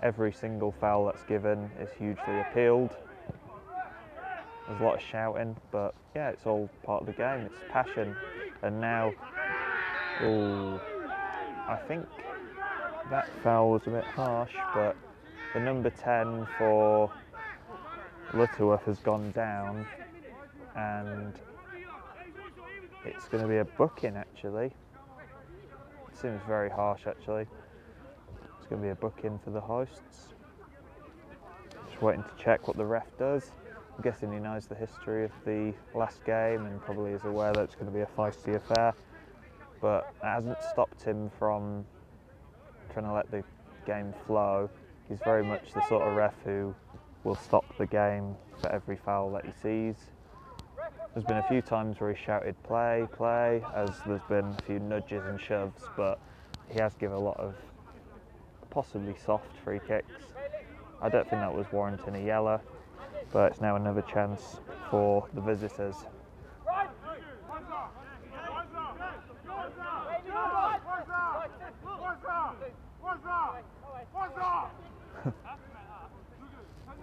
Every 0.03 0.31
single 0.31 0.73
foul 0.79 1.05
that's 1.05 1.23
given 1.23 1.69
is 1.79 1.89
hugely 1.97 2.39
appealed 2.39 2.95
there's 4.71 4.81
a 4.81 4.83
lot 4.83 4.95
of 4.95 5.01
shouting, 5.01 5.55
but 5.71 5.93
yeah, 6.15 6.29
it's 6.29 6.45
all 6.45 6.69
part 6.83 7.01
of 7.01 7.07
the 7.07 7.13
game. 7.13 7.41
It's 7.41 7.59
passion. 7.69 8.15
And 8.63 8.79
now, 8.79 9.11
oh, 10.21 10.79
I 11.67 11.77
think 11.87 12.05
that 13.09 13.27
foul 13.43 13.71
was 13.71 13.81
a 13.87 13.89
bit 13.89 14.03
harsh, 14.03 14.53
but 14.73 14.95
the 15.53 15.59
number 15.59 15.89
10 15.89 16.47
for 16.57 17.11
Lutterworth 18.33 18.83
has 18.85 18.99
gone 18.99 19.31
down, 19.31 19.85
and 20.75 21.33
it's 23.05 23.27
going 23.27 23.43
to 23.43 23.49
be 23.49 23.57
a 23.57 23.65
booking 23.65 24.15
actually. 24.15 24.67
It 24.67 26.17
seems 26.17 26.41
very 26.47 26.69
harsh 26.69 27.07
actually. 27.07 27.45
It's 28.57 28.67
going 28.69 28.81
to 28.81 28.85
be 28.85 28.91
a 28.91 28.95
booking 28.95 29.39
for 29.43 29.49
the 29.49 29.59
hosts. 29.59 30.33
Just 31.89 32.01
waiting 32.01 32.23
to 32.23 32.43
check 32.43 32.67
what 32.67 32.77
the 32.77 32.85
ref 32.85 33.07
does. 33.17 33.51
I'm 33.95 34.03
guessing 34.03 34.31
he 34.31 34.39
knows 34.39 34.65
the 34.67 34.75
history 34.75 35.25
of 35.25 35.31
the 35.45 35.73
last 35.93 36.23
game 36.23 36.65
and 36.65 36.81
probably 36.81 37.11
is 37.11 37.23
aware 37.25 37.51
that 37.53 37.63
it's 37.63 37.75
going 37.75 37.87
to 37.87 37.91
be 37.91 38.01
a 38.01 38.07
feisty 38.17 38.55
affair. 38.55 38.93
But 39.81 40.13
it 40.23 40.25
hasn't 40.25 40.61
stopped 40.71 41.03
him 41.03 41.29
from 41.37 41.85
trying 42.93 43.05
to 43.05 43.13
let 43.13 43.29
the 43.31 43.43
game 43.85 44.13
flow. 44.25 44.69
He's 45.09 45.19
very 45.25 45.43
much 45.43 45.73
the 45.73 45.85
sort 45.87 46.07
of 46.07 46.15
ref 46.15 46.35
who 46.45 46.73
will 47.23 47.35
stop 47.35 47.65
the 47.77 47.85
game 47.85 48.35
for 48.59 48.71
every 48.71 48.95
foul 48.95 49.31
that 49.31 49.45
he 49.45 49.51
sees. 49.51 49.95
There's 51.13 51.25
been 51.25 51.37
a 51.37 51.47
few 51.47 51.61
times 51.61 51.99
where 51.99 52.13
he 52.13 52.23
shouted 52.23 52.61
play, 52.63 53.07
play, 53.11 53.63
as 53.75 53.89
there's 54.05 54.21
been 54.29 54.45
a 54.45 54.61
few 54.65 54.79
nudges 54.79 55.23
and 55.25 55.39
shoves, 55.39 55.83
but 55.97 56.19
he 56.69 56.79
has 56.79 56.95
given 56.95 57.17
a 57.17 57.19
lot 57.19 57.37
of 57.37 57.55
possibly 58.69 59.15
soft 59.25 59.55
free 59.63 59.79
kicks. 59.87 60.13
I 61.01 61.09
don't 61.09 61.29
think 61.29 61.41
that 61.41 61.53
was 61.53 61.65
warranting 61.71 62.15
a 62.15 62.25
yellow 62.25 62.61
but 63.31 63.51
it's 63.51 63.61
now 63.61 63.75
another 63.75 64.01
chance 64.01 64.57
for 64.89 65.27
the 65.33 65.41
visitors. 65.41 65.95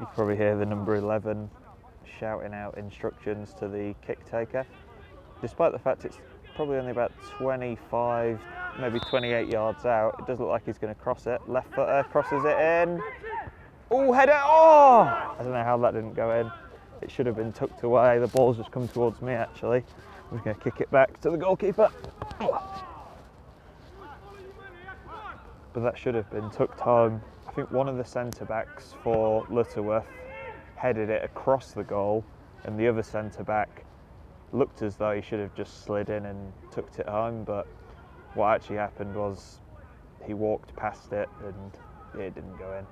You 0.00 0.06
probably 0.14 0.36
hear 0.36 0.56
the 0.56 0.66
number 0.66 0.96
11 0.96 1.50
shouting 2.18 2.54
out 2.54 2.78
instructions 2.78 3.54
to 3.54 3.68
the 3.68 3.94
kick 4.06 4.24
taker. 4.28 4.66
Despite 5.40 5.72
the 5.72 5.78
fact 5.78 6.04
it's 6.04 6.18
probably 6.54 6.76
only 6.78 6.90
about 6.90 7.12
25, 7.36 8.40
maybe 8.80 9.00
28 9.00 9.48
yards 9.48 9.84
out, 9.84 10.16
it 10.18 10.26
does 10.26 10.40
look 10.40 10.48
like 10.48 10.64
he's 10.66 10.78
going 10.78 10.94
to 10.94 11.00
cross 11.00 11.26
it. 11.26 11.40
Left 11.46 11.72
footer 11.74 12.04
crosses 12.10 12.44
it 12.44 12.58
in. 12.58 13.00
Oh, 13.90 14.12
header! 14.12 14.40
Oh! 14.44 15.02
I 15.38 15.42
don't 15.42 15.52
know 15.52 15.64
how 15.64 15.78
that 15.78 15.94
didn't 15.94 16.14
go 16.14 16.32
in. 16.32 16.50
It 17.00 17.10
should 17.10 17.26
have 17.26 17.36
been 17.36 17.52
tucked 17.52 17.82
away. 17.84 18.18
The 18.18 18.26
ball's 18.28 18.56
just 18.56 18.70
come 18.70 18.88
towards 18.88 19.22
me 19.22 19.32
actually. 19.32 19.84
I'm 20.30 20.36
just 20.36 20.44
going 20.44 20.56
to 20.56 20.62
kick 20.62 20.80
it 20.80 20.90
back 20.90 21.20
to 21.20 21.30
the 21.30 21.36
goalkeeper. 21.36 21.90
But 25.72 25.82
that 25.82 25.98
should 25.98 26.14
have 26.14 26.30
been 26.30 26.50
tucked 26.50 26.80
home. 26.80 27.22
I 27.58 27.60
think 27.62 27.72
one 27.72 27.88
of 27.88 27.96
the 27.96 28.04
centre 28.04 28.44
backs 28.44 28.94
for 29.02 29.44
Lutterworth 29.48 30.06
headed 30.76 31.10
it 31.10 31.24
across 31.24 31.72
the 31.72 31.82
goal, 31.82 32.24
and 32.62 32.78
the 32.78 32.86
other 32.86 33.02
centre 33.02 33.42
back 33.42 33.84
looked 34.52 34.80
as 34.82 34.94
though 34.94 35.10
he 35.12 35.20
should 35.20 35.40
have 35.40 35.52
just 35.56 35.82
slid 35.82 36.08
in 36.08 36.26
and 36.26 36.52
tucked 36.70 37.00
it 37.00 37.08
home. 37.08 37.42
But 37.42 37.66
what 38.34 38.54
actually 38.54 38.76
happened 38.76 39.12
was 39.16 39.58
he 40.24 40.34
walked 40.34 40.76
past 40.76 41.12
it 41.12 41.28
and 41.44 41.72
it 42.22 42.32
didn't 42.36 42.56
go 42.60 42.74
in. 42.78 42.86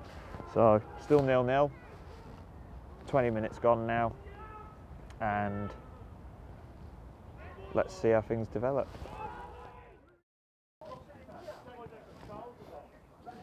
So 0.53 0.81
still 1.01 1.23
nil 1.23 1.45
nil. 1.45 1.71
20 3.07 3.29
minutes 3.29 3.59
gone 3.59 3.87
now, 3.87 4.11
and 5.21 5.69
let's 7.73 7.95
see 7.95 8.09
how 8.09 8.19
things 8.19 8.49
develop. 8.49 8.89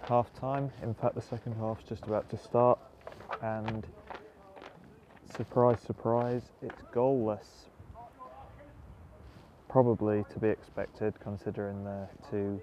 Half 0.09 0.35
time, 0.39 0.71
in 0.83 0.93
fact, 0.93 1.15
the 1.15 1.23
second 1.23 1.55
half's 1.55 1.85
just 1.89 2.05
about 2.05 2.29
to 2.29 2.37
start, 2.37 2.79
and 3.43 3.87
surprise, 5.35 5.81
surprise, 5.81 6.43
it's 6.61 6.83
goalless. 6.93 7.69
Probably 9.69 10.25
to 10.31 10.39
be 10.39 10.49
expected 10.49 11.19
considering 11.21 11.85
the 11.85 12.07
two 12.31 12.61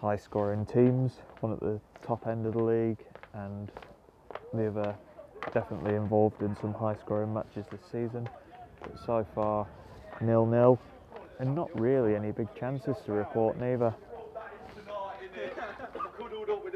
high 0.00 0.16
scoring 0.16 0.64
teams, 0.64 1.18
one 1.40 1.52
at 1.52 1.60
the 1.60 1.80
top 2.06 2.28
end 2.28 2.46
of 2.46 2.52
the 2.52 2.62
league, 2.62 3.04
and 3.34 3.70
the 4.54 4.68
other 4.68 4.94
definitely 5.52 5.96
involved 5.96 6.40
in 6.42 6.54
some 6.56 6.72
high 6.72 6.94
scoring 6.94 7.34
matches 7.34 7.66
this 7.70 7.82
season. 7.90 8.28
But 8.80 8.92
so 9.04 9.26
far, 9.34 9.66
nil 10.20 10.46
nil, 10.46 10.78
and 11.40 11.52
not 11.54 11.68
really 11.78 12.14
any 12.14 12.30
big 12.30 12.48
chances 12.54 12.96
to 13.06 13.12
report 13.12 13.58
neither. 13.58 13.92
Cuddled 16.16 16.50
up 16.50 16.64
with 16.64 16.74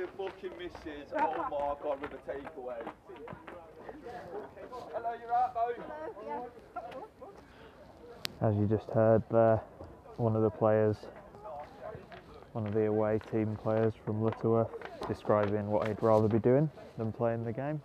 missus. 0.65 1.13
Oh 1.15 1.47
my 1.51 1.75
god, 1.83 2.01
with 2.01 2.11
the 2.11 2.17
takeaway. 2.31 2.81
Hello, 4.93 5.13
you 5.13 5.29
right, 5.31 6.51
As 8.41 8.57
you 8.57 8.67
just 8.67 8.89
heard 8.91 9.23
there, 9.31 9.61
one 10.17 10.37
of 10.37 10.43
the 10.43 10.51
players, 10.51 10.97
one 12.53 12.67
of 12.67 12.75
the 12.75 12.87
away 12.87 13.21
team 13.31 13.59
players 13.63 13.93
from 14.05 14.23
Lutterworth, 14.23 14.71
describing 15.07 15.69
what 15.69 15.87
he'd 15.87 16.03
rather 16.03 16.29
be 16.29 16.39
doing 16.39 16.71
than 16.97 17.13
playing 17.13 17.45
the 17.45 17.53
game. 17.53 17.83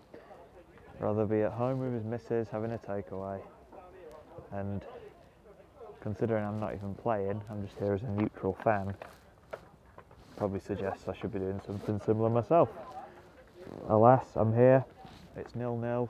Rather 0.99 1.25
be 1.25 1.41
at 1.41 1.51
home 1.51 1.79
with 1.79 1.93
his 1.93 2.03
missus 2.03 2.47
having 2.49 2.71
a 2.71 2.77
takeaway. 2.77 3.39
And 4.51 4.83
considering 6.01 6.45
I'm 6.45 6.59
not 6.59 6.73
even 6.73 6.93
playing, 6.95 7.41
I'm 7.49 7.65
just 7.65 7.77
here 7.77 7.93
as 7.93 8.03
a 8.03 8.09
neutral 8.09 8.57
fan, 8.63 8.93
probably 10.39 10.61
suggests 10.61 11.05
I 11.09 11.13
should 11.13 11.33
be 11.33 11.39
doing 11.39 11.59
something 11.65 11.99
similar 12.05 12.29
myself. 12.29 12.69
Alas, 13.89 14.25
I'm 14.37 14.55
here. 14.55 14.85
It's 15.35 15.53
nil 15.53 15.75
nil. 15.75 16.09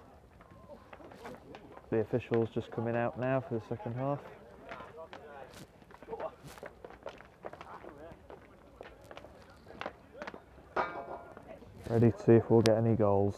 The 1.90 2.02
officials 2.02 2.50
just 2.54 2.70
coming 2.70 2.96
out 2.96 3.20
now 3.20 3.42
for 3.42 3.56
the 3.56 3.62
second 3.68 3.96
half. 3.96 4.20
Ready 11.90 12.12
to 12.12 12.24
see 12.24 12.34
if 12.34 12.52
we'll 12.52 12.62
get 12.62 12.78
any 12.78 12.96
goals. 12.96 13.36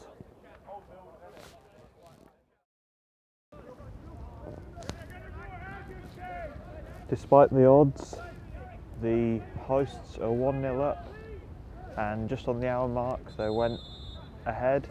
Despite 7.10 7.50
the 7.50 7.66
odds, 7.66 8.18
the 9.01 9.41
hosts 9.62 10.17
are 10.20 10.31
1 10.31 10.62
0 10.62 10.81
up, 10.81 11.13
and 11.98 12.29
just 12.29 12.48
on 12.48 12.60
the 12.60 12.67
hour 12.67 12.88
mark, 12.88 13.20
they 13.38 13.50
went 13.50 13.79
ahead. 14.46 14.89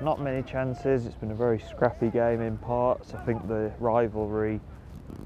Not 0.00 0.20
many 0.20 0.42
chances, 0.42 1.06
it's 1.06 1.14
been 1.14 1.30
a 1.30 1.34
very 1.34 1.58
scrappy 1.58 2.10
game 2.10 2.40
in 2.40 2.58
parts. 2.58 3.14
I 3.14 3.24
think 3.24 3.46
the 3.48 3.72
rivalry 3.78 4.60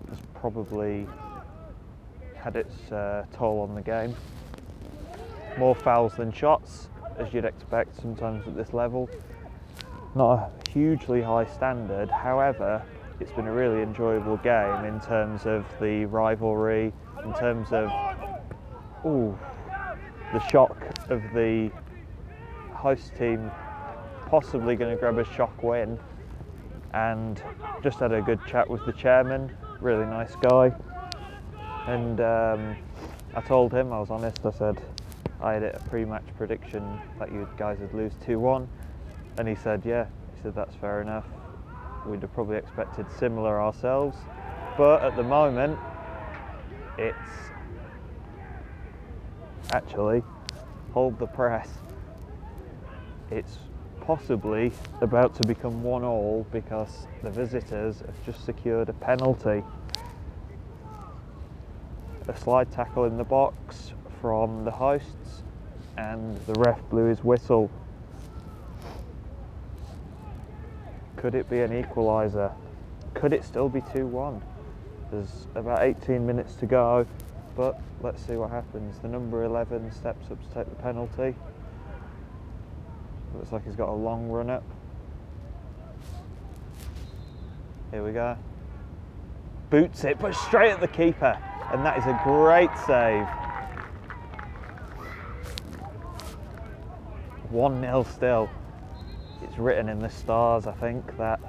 has 0.09 0.19
probably 0.35 1.07
had 2.37 2.57
its 2.57 2.93
uh, 2.93 3.25
toll 3.33 3.61
on 3.61 3.75
the 3.75 3.83
game. 3.83 4.15
More 5.59 5.75
fouls 5.75 6.15
than 6.15 6.33
shots, 6.33 6.89
as 7.19 7.33
you'd 7.33 7.45
expect 7.45 7.97
sometimes 8.01 8.47
at 8.47 8.57
this 8.57 8.73
level. 8.73 9.09
Not 10.15 10.35
a 10.35 10.71
hugely 10.71 11.23
high 11.23 11.47
standard, 11.47 12.11
however, 12.11 12.83
it's 13.19 13.33
been 13.33 13.47
a 13.47 13.53
really 13.53 13.83
enjoyable 13.83 14.37
game 14.39 14.85
in 14.85 15.01
terms 15.01 15.47
of 15.47 15.65
the 15.81 16.05
rivalry, 16.07 16.93
in 17.25 17.33
terms 17.35 17.69
of 17.73 17.91
ooh, 19.07 19.39
the 20.33 20.41
shock 20.49 20.77
of 21.09 21.23
the 21.33 21.71
host 22.73 23.15
team 23.17 23.51
possibly 24.27 24.77
going 24.77 24.95
to 24.95 25.01
grab 25.01 25.19
a 25.19 25.25
shock 25.25 25.63
win. 25.63 25.99
And 26.93 27.43
just 27.83 27.99
had 27.99 28.13
a 28.13 28.23
good 28.23 28.41
chat 28.47 28.69
with 28.69 28.85
the 28.87 28.93
chairman, 28.93 29.55
really 29.81 30.07
nice 30.07 30.35
guy. 30.37 30.75
And 31.87 32.21
um, 32.21 32.77
I 33.35 33.41
told 33.43 33.73
him, 33.73 33.93
I 33.93 34.01
was 34.01 34.11
honest, 34.11 34.45
I 34.45 34.51
said 34.51 34.83
I 35.41 35.55
had 35.55 35.63
a 35.63 35.81
pre 35.91 36.05
match 36.05 36.25
prediction 36.37 36.99
that 37.19 37.33
you 37.33 37.49
guys 37.57 37.79
would 37.81 37.93
lose 37.93 38.13
2 38.25 38.39
1. 38.39 38.69
And 39.39 39.49
he 39.49 39.55
said, 39.55 39.83
Yeah, 39.85 40.07
he 40.35 40.43
said 40.43 40.55
that's 40.55 40.75
fair 40.77 41.03
enough 41.03 41.27
we'd 42.07 42.23
have 42.23 42.33
probably 42.33 42.57
expected 42.57 43.07
similar 43.19 43.61
ourselves. 43.61 44.17
But 44.77 45.03
at 45.03 45.17
the 45.17 45.23
moment, 45.23 45.79
it's 46.99 47.17
actually 49.73 50.23
hold 50.93 51.19
the 51.19 51.27
press. 51.27 51.69
It's 53.31 53.59
possibly 54.01 54.73
about 55.01 55.35
to 55.35 55.47
become 55.47 55.83
one 55.83 56.05
all 56.05 56.47
because 56.53 57.07
the 57.23 57.31
visitors 57.31 58.01
have 58.01 58.25
just 58.25 58.45
secured 58.45 58.89
a 58.89 58.93
penalty. 58.95 59.65
A 62.29 62.37
slide 62.37 62.71
tackle 62.71 63.05
in 63.05 63.17
the 63.17 63.25
box 63.25 63.93
from 64.21 64.65
the 64.65 64.71
hosts, 64.71 65.43
and 65.97 66.37
the 66.47 66.55
ref 66.55 66.81
blew 66.89 67.05
his 67.07 67.23
whistle 67.25 67.71
Could 71.27 71.35
it 71.35 71.51
be 71.51 71.59
an 71.63 71.73
equaliser? 71.73 72.53
Could 73.15 73.33
it 73.33 73.43
still 73.43 73.69
be 73.69 73.83
2 73.93 74.07
1? 74.07 74.41
There's 75.11 75.49
about 75.57 75.83
18 75.83 76.25
minutes 76.25 76.55
to 76.55 76.67
go, 76.67 77.05
but 77.57 77.81
let's 78.01 78.25
see 78.25 78.37
what 78.37 78.51
happens. 78.51 79.01
The 79.01 79.09
number 79.09 79.43
11 79.43 79.91
steps 79.91 80.31
up 80.31 80.41
to 80.41 80.55
take 80.55 80.69
the 80.69 80.81
penalty. 80.81 81.35
Looks 83.35 83.51
like 83.51 83.65
he's 83.65 83.75
got 83.75 83.89
a 83.89 83.93
long 83.93 84.29
run 84.29 84.51
up. 84.51 84.63
Here 87.91 88.05
we 88.05 88.13
go. 88.13 88.39
Boots 89.69 90.05
it, 90.05 90.21
but 90.21 90.33
straight 90.33 90.71
at 90.71 90.81
the 90.81 90.87
keeper. 90.87 91.37
And 91.73 91.85
that 91.85 91.99
is 91.99 92.07
a 92.07 92.21
great 92.23 92.71
save. 92.87 93.27
1 97.51 97.81
0 97.81 98.07
still 98.15 98.49
it's 99.43 99.59
written 99.59 99.89
in 99.89 99.99
the 99.99 100.09
stars, 100.09 100.67
I 100.67 100.73
think, 100.73 101.17
that 101.17 101.41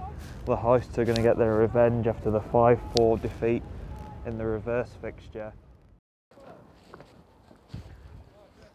the 0.45 0.55
hosts 0.55 0.97
are 0.97 1.05
going 1.05 1.15
to 1.15 1.21
get 1.21 1.37
their 1.37 1.55
revenge 1.55 2.07
after 2.07 2.31
the 2.31 2.41
5 2.41 2.79
4 2.95 3.17
defeat 3.17 3.63
in 4.25 4.37
the 4.37 4.45
reverse 4.45 4.89
fixture. 5.01 5.53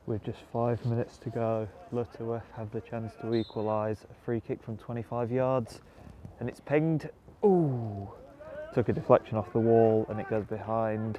With 0.06 0.24
just 0.24 0.40
five 0.52 0.84
minutes 0.84 1.16
to 1.18 1.30
go, 1.30 1.68
Lutterworth 1.92 2.50
have 2.56 2.70
the 2.72 2.80
chance 2.80 3.12
to 3.20 3.34
equalise. 3.34 3.98
A 4.10 4.24
free 4.24 4.40
kick 4.40 4.62
from 4.62 4.76
25 4.76 5.30
yards, 5.30 5.80
and 6.40 6.48
it's 6.48 6.60
pinged. 6.60 7.08
Ooh! 7.44 8.10
Took 8.74 8.88
a 8.88 8.92
deflection 8.92 9.36
off 9.36 9.52
the 9.52 9.60
wall, 9.60 10.06
and 10.08 10.18
it 10.18 10.28
goes 10.28 10.44
behind 10.46 11.18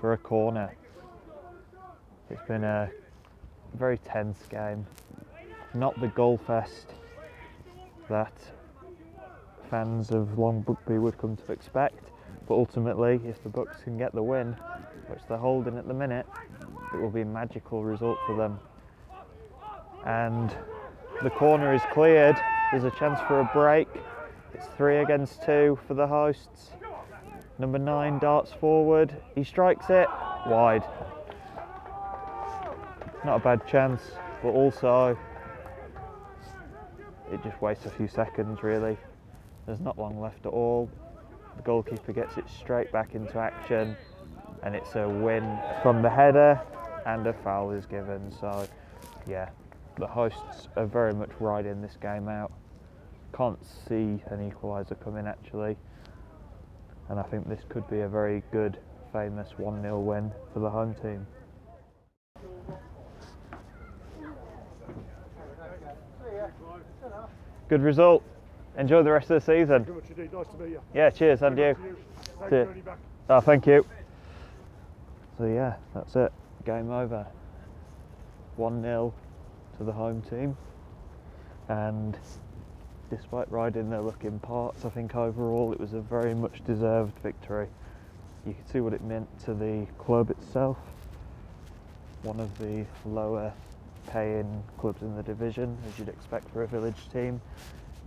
for 0.00 0.14
a 0.14 0.18
corner. 0.18 0.74
It's 2.30 2.42
been 2.48 2.64
a 2.64 2.90
very 3.74 3.98
tense 3.98 4.38
game 4.48 4.86
not 5.78 6.00
the 6.00 6.08
goal 6.08 6.38
fest 6.38 6.94
that 8.08 8.32
fans 9.70 10.10
of 10.10 10.38
Long 10.38 10.62
Buckby 10.62 11.00
would 11.00 11.18
come 11.18 11.36
to 11.36 11.52
expect. 11.52 12.10
But 12.48 12.54
ultimately, 12.54 13.20
if 13.26 13.42
the 13.42 13.48
Bucks 13.48 13.82
can 13.82 13.98
get 13.98 14.12
the 14.12 14.22
win, 14.22 14.56
which 15.08 15.20
they're 15.28 15.36
holding 15.36 15.76
at 15.76 15.88
the 15.88 15.94
minute, 15.94 16.26
it 16.94 17.00
will 17.00 17.10
be 17.10 17.22
a 17.22 17.26
magical 17.26 17.82
result 17.82 18.18
for 18.26 18.36
them. 18.36 18.58
And 20.04 20.54
the 21.22 21.30
corner 21.30 21.74
is 21.74 21.82
cleared. 21.92 22.36
There's 22.70 22.84
a 22.84 22.90
chance 22.92 23.18
for 23.26 23.40
a 23.40 23.50
break. 23.52 23.88
It's 24.54 24.66
three 24.76 24.98
against 24.98 25.42
two 25.42 25.78
for 25.86 25.94
the 25.94 26.06
hosts. 26.06 26.70
Number 27.58 27.78
nine 27.78 28.18
darts 28.18 28.52
forward. 28.52 29.16
He 29.34 29.42
strikes 29.42 29.86
it 29.90 30.08
wide. 30.46 30.84
Not 33.24 33.40
a 33.40 33.42
bad 33.42 33.66
chance, 33.66 34.02
but 34.42 34.50
also 34.50 35.18
it 37.32 37.42
just 37.42 37.60
wastes 37.60 37.86
a 37.86 37.90
few 37.90 38.08
seconds 38.08 38.62
really. 38.62 38.96
There's 39.66 39.80
not 39.80 39.98
long 39.98 40.20
left 40.20 40.46
at 40.46 40.52
all. 40.52 40.88
The 41.56 41.62
goalkeeper 41.62 42.12
gets 42.12 42.36
it 42.36 42.44
straight 42.48 42.92
back 42.92 43.14
into 43.14 43.38
action 43.38 43.96
and 44.62 44.74
it's 44.74 44.94
a 44.94 45.08
win 45.08 45.58
from 45.82 46.02
the 46.02 46.10
header 46.10 46.60
and 47.06 47.26
a 47.26 47.32
foul 47.32 47.70
is 47.72 47.86
given. 47.86 48.30
So 48.40 48.66
yeah, 49.26 49.50
the 49.98 50.06
hosts 50.06 50.68
are 50.76 50.86
very 50.86 51.14
much 51.14 51.30
riding 51.40 51.80
this 51.82 51.96
game 52.00 52.28
out. 52.28 52.52
Can't 53.36 53.58
see 53.88 54.22
an 54.30 54.50
equaliser 54.50 54.98
coming 55.02 55.26
actually. 55.26 55.76
And 57.08 57.20
I 57.20 57.22
think 57.24 57.48
this 57.48 57.60
could 57.68 57.88
be 57.88 58.00
a 58.00 58.08
very 58.08 58.42
good, 58.52 58.78
famous 59.12 59.50
1-0 59.58 60.02
win 60.02 60.32
for 60.52 60.60
the 60.60 60.70
home 60.70 60.94
team. 60.94 61.26
Good 67.68 67.82
result. 67.82 68.22
Enjoy 68.78 69.02
the 69.02 69.10
rest 69.10 69.30
of 69.30 69.42
the 69.42 69.58
season. 69.58 69.86
Nice 69.88 70.48
to 70.48 70.58
meet 70.58 70.70
you. 70.70 70.80
Yeah, 70.94 71.10
cheers, 71.10 71.42
and 71.42 71.56
you. 71.58 71.76
Cheers. 72.48 72.76
Oh, 73.28 73.40
thank 73.40 73.66
you. 73.66 73.84
So 75.38 75.46
yeah, 75.46 75.76
that's 75.94 76.14
it. 76.16 76.32
Game 76.64 76.90
over. 76.90 77.26
1-0 78.58 79.12
to 79.78 79.84
the 79.84 79.92
home 79.92 80.22
team. 80.22 80.56
And 81.68 82.16
despite 83.10 83.50
riding 83.50 83.90
their 83.90 84.00
luck 84.00 84.24
in 84.24 84.38
parts, 84.38 84.84
I 84.84 84.90
think 84.90 85.14
overall 85.14 85.72
it 85.72 85.80
was 85.80 85.92
a 85.92 86.00
very 86.00 86.34
much 86.34 86.64
deserved 86.64 87.18
victory. 87.22 87.68
You 88.46 88.54
could 88.54 88.68
see 88.70 88.80
what 88.80 88.92
it 88.92 89.02
meant 89.02 89.28
to 89.44 89.54
the 89.54 89.86
club 89.98 90.30
itself 90.30 90.76
one 92.26 92.40
of 92.40 92.58
the 92.58 92.84
lower 93.04 93.52
paying 94.06 94.62
clubs 94.78 95.02
in 95.02 95.14
the 95.16 95.22
division, 95.22 95.76
as 95.88 95.98
you'd 95.98 96.08
expect 96.08 96.50
for 96.50 96.62
a 96.62 96.66
village 96.66 97.08
team, 97.12 97.40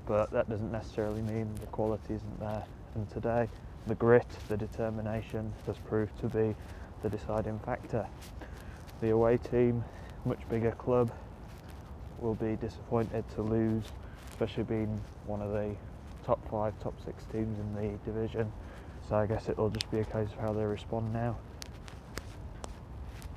but 0.06 0.32
that 0.32 0.50
doesn't 0.50 0.72
necessarily 0.72 1.22
mean 1.22 1.54
the 1.60 1.68
quality 1.68 2.16
isn't 2.16 2.40
there. 2.40 2.64
And 2.96 3.10
today, 3.12 3.48
the 3.88 3.96
grit, 3.96 4.28
the 4.48 4.58
determination 4.58 5.54
has 5.66 5.78
proved 5.78 6.18
to 6.20 6.28
be 6.28 6.56
the 7.04 7.10
deciding 7.10 7.60
factor. 7.60 8.06
The 9.02 9.12
away 9.12 9.38
team, 9.38 9.84
much 10.26 10.40
bigger 10.50 10.72
club, 10.72 11.12
will 12.20 12.36
be 12.36 12.56
disappointed 12.56 13.24
to 13.36 13.42
lose, 13.42 13.84
especially 14.32 14.64
being 14.64 15.00
one 15.26 15.42
of 15.42 15.52
the 15.52 15.76
top 16.26 16.46
five, 16.50 16.74
top 16.82 16.94
six 17.06 17.24
teams 17.32 17.58
in 17.60 17.76
the 17.76 17.98
division. 18.12 18.52
So 19.08 19.16
I 19.16 19.26
guess 19.26 19.50
it'll 19.50 19.70
just 19.70 19.90
be 19.90 20.00
a 20.00 20.06
case 20.06 20.30
of 20.32 20.40
how 20.40 20.54
they 20.54 20.66
respond 20.66 21.14
now. 21.14 21.38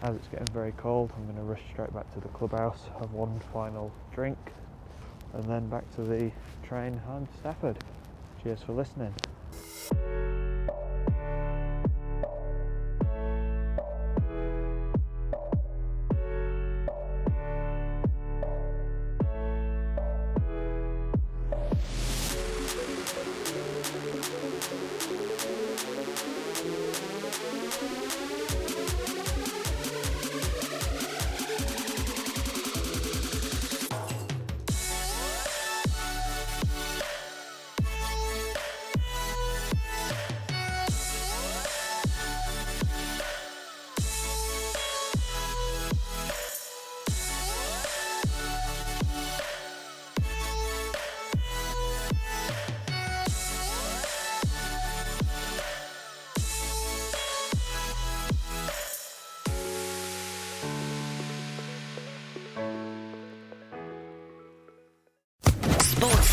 As 0.03 0.17
it's 0.17 0.27
getting 0.27 0.49
very 0.53 0.73
cold, 0.73 1.13
I'm 1.17 1.25
going 1.27 1.37
to 1.37 1.43
rush 1.43 1.63
straight 1.73 1.95
back 1.95 2.13
to 2.15 2.21
the 2.21 2.27
clubhouse, 2.31 2.89
have 2.99 3.13
one 3.13 3.39
final 3.53 3.93
drink, 4.13 4.37
and 5.33 5.45
then 5.45 5.69
back 5.69 5.89
to 5.95 6.03
the 6.03 6.33
train 6.67 6.97
home 6.99 7.27
to 7.27 7.39
Stafford. 7.39 7.79
Cheers 8.43 8.63
for 8.63 8.73
listening. 8.73 9.15